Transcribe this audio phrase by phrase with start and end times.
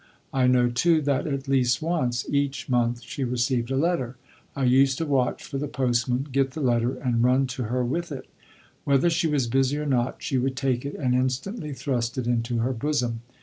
[0.33, 4.15] I know, too, that at least once each month she received a letter;
[4.55, 8.11] I used to watch for the postman, get the letter, and run to her with
[8.11, 8.25] it;
[8.83, 12.57] whether she was busy or not, she would take it and instantly thrust it into
[12.65, 13.21] her bosom.